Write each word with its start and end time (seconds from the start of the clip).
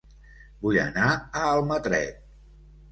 Vull 0.63 0.79
anar 0.85 1.11
a 1.13 1.45
Almatret 1.53 2.29